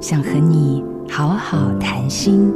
[0.00, 2.50] 想和你好好谈心。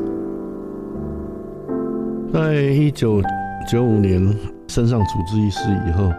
[2.33, 3.21] 在一九
[3.69, 4.35] 九五年
[4.67, 6.11] 升上主治医师以后，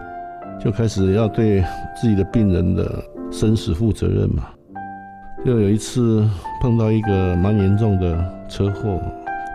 [0.63, 1.63] 就开始要对
[1.99, 4.43] 自己的病人的生死负责任嘛。
[5.43, 6.23] 就有一次
[6.61, 9.01] 碰到一个蛮严重的车祸，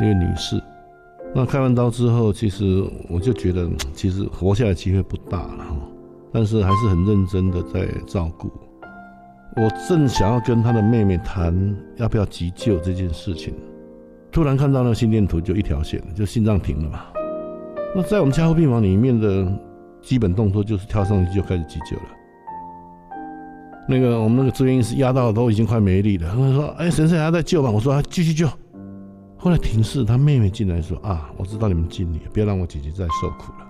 [0.01, 0.61] 一个女士。
[1.33, 5.65] 那开完刀之后，其实我就觉得，其实活下来机会不大了，
[6.33, 8.51] 但是还是很认真的在照顾。
[9.57, 13.53] 我正想要跟他的妹妹谈要不要急救这件事情，
[14.31, 17.01] 突然看到那个心电图就一条线，就心脏停了嘛。
[17.95, 19.47] 那在我们加护病房里面的
[20.01, 22.03] 基本动作就是跳上去就开始急救了。
[23.89, 28.47] 那个我们那个住院医师压到都已经快没力了，他说：“哎，神神还在救吗？”我说：“继续救。”
[29.37, 33.67] 后来停事，他妹妹进来说：“啊，我知道你们尽力，不要让我姐姐再受苦了。”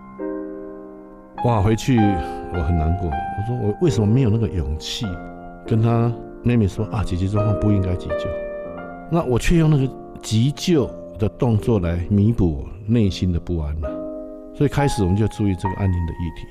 [1.46, 3.08] 哇，回去我很难过。
[3.08, 5.06] 我说：“我为什么没有那个勇气？”
[5.70, 8.26] 跟他妹妹说啊，姐姐状况不应该急救，
[9.08, 9.88] 那我却用那个
[10.20, 13.88] 急救的动作来弥补我内心的不安了。
[14.52, 16.48] 所以开始我们就注意这个安宁的议题。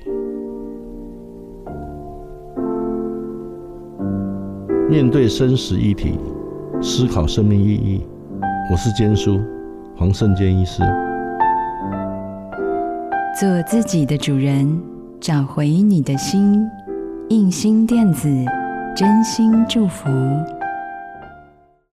[4.88, 6.18] 面对生死议题，
[6.80, 8.06] 思考生命意义。
[8.72, 9.38] 我是坚叔，
[9.98, 10.82] 黄胜坚医师。
[13.38, 14.80] 做自己的主人，
[15.20, 16.66] 找回你的心。
[17.28, 18.26] 印心电子。
[18.94, 20.59] 真心祝福。